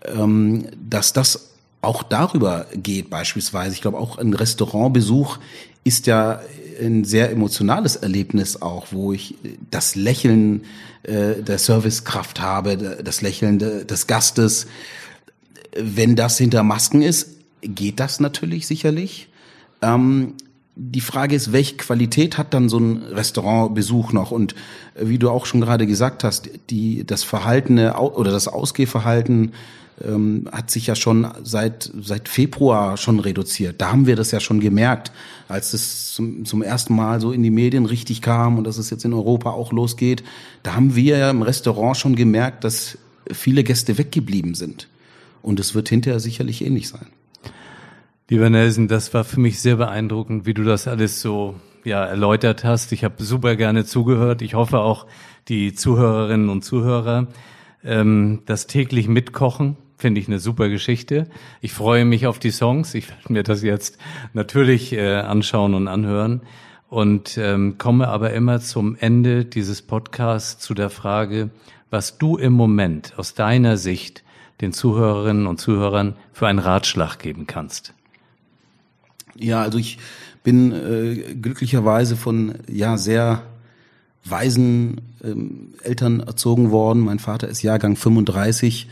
[0.05, 1.51] ähm, dass das
[1.83, 3.75] auch darüber geht beispielsweise.
[3.75, 5.39] Ich glaube, auch ein Restaurantbesuch
[5.85, 6.41] ist ja
[6.81, 9.37] ein sehr emotionales Erlebnis auch, wo ich
[9.71, 10.65] das Lächeln
[11.05, 14.67] äh, der Servicekraft habe, das Lächeln des Gastes,
[15.79, 19.29] wenn das hinter Masken ist, geht das natürlich sicherlich.
[19.83, 20.35] Ähm,
[20.79, 24.31] die Frage ist, welche Qualität hat dann so ein Restaurantbesuch noch?
[24.31, 24.55] Und
[24.95, 29.53] äh, wie du auch schon gerade gesagt hast, die, das Verhalten oder das Ausgehverhalten
[30.05, 33.81] ähm, hat sich ja schon seit, seit Februar schon reduziert.
[33.81, 35.13] Da haben wir das ja schon gemerkt,
[35.49, 38.91] als es zum, zum ersten Mal so in die Medien richtig kam und dass es
[38.91, 40.23] jetzt in Europa auch losgeht.
[40.63, 42.99] Da haben wir ja im Restaurant schon gemerkt, dass
[43.33, 44.89] viele Gäste weggeblieben sind.
[45.47, 47.07] Und es wird hinterher sicherlich ähnlich sein.
[48.29, 51.55] Lieber Nelson, das war für mich sehr beeindruckend, wie du das alles so
[51.85, 52.91] ja, erläutert hast.
[52.91, 54.43] Ich habe super gerne zugehört.
[54.43, 55.07] Ich hoffe auch
[55.47, 57.29] die Zuhörerinnen und Zuhörer.
[57.85, 61.29] Ähm, das täglich Mitkochen finde ich eine super Geschichte.
[61.61, 62.93] Ich freue mich auf die Songs.
[62.95, 63.99] Ich werde mir das jetzt
[64.33, 66.41] natürlich äh, anschauen und anhören
[66.89, 71.51] und ähm, komme aber immer zum Ende dieses Podcasts zu der Frage,
[71.89, 74.25] was du im Moment aus deiner Sicht
[74.61, 77.93] den Zuhörerinnen und Zuhörern für einen Ratschlag geben kannst.
[79.39, 79.99] Ja, also ich
[80.43, 83.43] bin äh, glücklicherweise von ja sehr
[84.25, 87.01] weisen ähm, Eltern erzogen worden.
[87.01, 88.89] Mein Vater ist Jahrgang 35.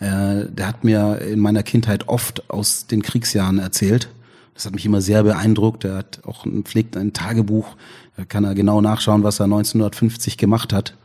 [0.00, 4.08] Äh, der hat mir in meiner Kindheit oft aus den Kriegsjahren erzählt.
[4.54, 5.84] Das hat mich immer sehr beeindruckt.
[5.84, 7.76] Er hat auch pflegt ein Tagebuch.
[8.16, 10.96] Da kann er genau nachschauen, was er 1950 gemacht hat.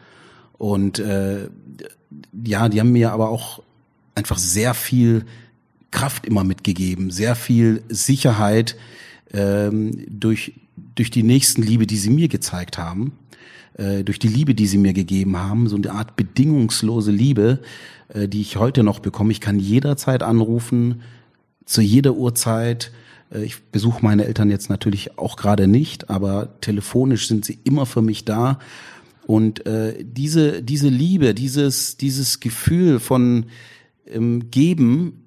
[0.57, 1.49] Und äh,
[2.43, 3.61] ja, die haben mir aber auch
[4.15, 5.25] einfach sehr viel
[5.91, 8.75] Kraft immer mitgegeben, sehr viel Sicherheit
[9.31, 10.53] ähm, durch,
[10.95, 13.13] durch die Nächstenliebe, die sie mir gezeigt haben,
[13.77, 17.59] äh, durch die Liebe, die sie mir gegeben haben, so eine Art bedingungslose Liebe,
[18.09, 19.31] äh, die ich heute noch bekomme.
[19.31, 21.01] Ich kann jederzeit anrufen,
[21.65, 22.91] zu jeder Uhrzeit.
[23.31, 27.85] Äh, ich besuche meine Eltern jetzt natürlich auch gerade nicht, aber telefonisch sind sie immer
[27.85, 28.59] für mich da.
[29.25, 33.45] Und äh, diese, diese Liebe, dieses, dieses Gefühl von
[34.07, 35.25] ähm, Geben,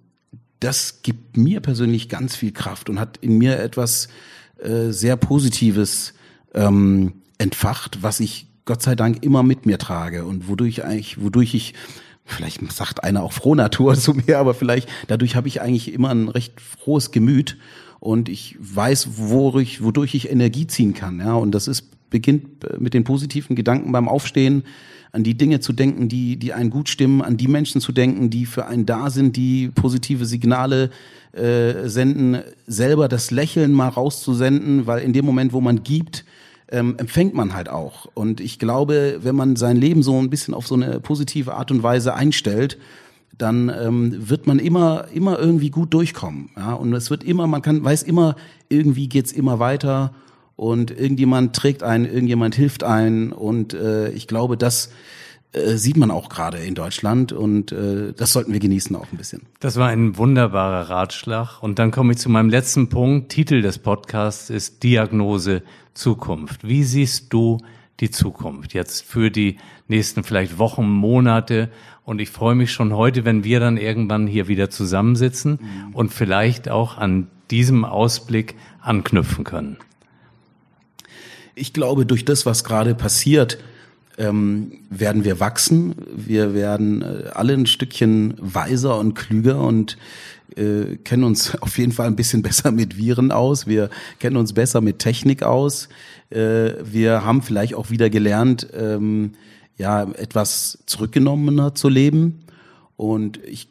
[0.60, 4.08] das gibt mir persönlich ganz viel Kraft und hat in mir etwas
[4.58, 6.14] äh, sehr Positives
[6.54, 11.54] ähm, entfacht, was ich Gott sei Dank immer mit mir trage und wodurch eigentlich, wodurch
[11.54, 11.74] ich
[12.24, 16.10] vielleicht sagt einer auch frohe Natur zu mir, aber vielleicht dadurch habe ich eigentlich immer
[16.10, 17.56] ein recht frohes Gemüt
[18.00, 21.20] und ich weiß, wodurch, wodurch ich Energie ziehen kann.
[21.20, 24.64] Ja, und das ist beginnt mit den positiven Gedanken beim Aufstehen,
[25.12, 28.28] an die Dinge zu denken, die, die einen gut stimmen, an die Menschen zu denken,
[28.28, 30.90] die für einen da sind, die positive Signale
[31.32, 36.24] äh, senden, selber das Lächeln mal rauszusenden, weil in dem Moment, wo man gibt,
[36.68, 38.06] ähm, empfängt man halt auch.
[38.14, 41.70] Und ich glaube, wenn man sein Leben so ein bisschen auf so eine positive Art
[41.70, 42.76] und Weise einstellt,
[43.38, 46.50] dann ähm, wird man immer immer irgendwie gut durchkommen.
[46.56, 46.74] Ja?
[46.74, 48.36] Und es wird immer, man kann weiß immer,
[48.68, 50.12] irgendwie geht's immer weiter
[50.56, 54.90] und irgendjemand trägt einen, irgendjemand hilft einen und äh, ich glaube, das
[55.52, 59.18] äh, sieht man auch gerade in Deutschland und äh, das sollten wir genießen auch ein
[59.18, 59.42] bisschen.
[59.60, 63.30] Das war ein wunderbarer Ratschlag und dann komme ich zu meinem letzten Punkt.
[63.30, 65.62] Titel des Podcasts ist Diagnose
[65.94, 66.66] Zukunft.
[66.66, 67.58] Wie siehst du
[68.00, 71.70] die Zukunft jetzt für die nächsten vielleicht Wochen, Monate?
[72.04, 75.94] Und ich freue mich schon heute, wenn wir dann irgendwann hier wieder zusammensitzen mhm.
[75.94, 79.78] und vielleicht auch an diesem Ausblick anknüpfen können
[81.56, 83.58] ich glaube, durch das, was gerade passiert,
[84.18, 85.94] ähm, werden wir wachsen.
[86.14, 89.98] Wir werden äh, alle ein Stückchen weiser und klüger und
[90.54, 93.66] äh, kennen uns auf jeden Fall ein bisschen besser mit Viren aus.
[93.66, 93.90] Wir
[94.20, 95.88] kennen uns besser mit Technik aus.
[96.30, 99.32] Äh, wir haben vielleicht auch wieder gelernt, ähm,
[99.78, 102.44] ja, etwas zurückgenommener zu leben.
[102.96, 103.68] Und ich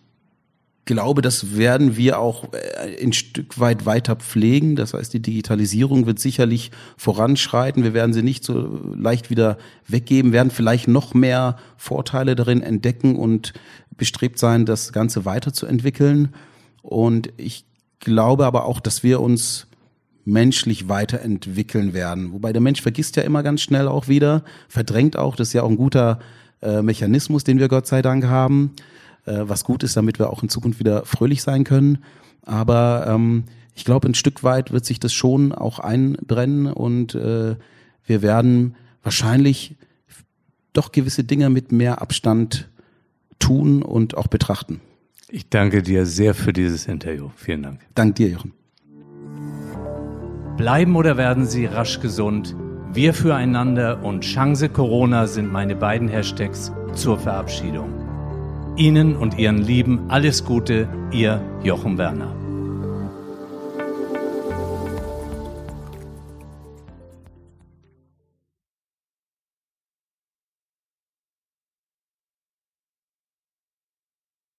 [0.85, 4.75] glaube, das werden wir auch äh, ein Stück weit weiter pflegen.
[4.75, 7.83] Das heißt, die Digitalisierung wird sicherlich voranschreiten.
[7.83, 13.15] Wir werden sie nicht so leicht wieder weggeben, werden vielleicht noch mehr Vorteile darin entdecken
[13.15, 13.53] und
[13.97, 16.29] bestrebt sein, das Ganze weiterzuentwickeln.
[16.81, 17.65] Und ich
[17.99, 19.67] glaube aber auch, dass wir uns
[20.23, 22.33] menschlich weiterentwickeln werden.
[22.33, 25.35] Wobei der Mensch vergisst ja immer ganz schnell auch wieder, verdrängt auch.
[25.35, 26.19] Das ist ja auch ein guter
[26.61, 28.71] äh, Mechanismus, den wir Gott sei Dank haben
[29.25, 31.99] äh, was gut ist, damit wir auch in Zukunft wieder fröhlich sein können.
[32.43, 37.55] Aber ähm, ich glaube, ein Stück weit wird sich das schon auch einbrennen und äh,
[38.05, 39.75] wir werden wahrscheinlich
[40.73, 42.69] doch gewisse Dinge mit mehr Abstand
[43.39, 44.81] tun und auch betrachten.
[45.29, 47.29] Ich danke dir sehr für dieses Interview.
[47.35, 47.79] Vielen Dank.
[47.95, 48.53] Dank dir, Jochen.
[50.57, 52.55] Bleiben oder werden Sie rasch gesund?
[52.93, 58.04] Wir füreinander und Chance Corona sind meine beiden Hashtags zur Verabschiedung.
[58.77, 62.44] Ihnen und Ihren Lieben alles Gute, Ihr Jochen Werner.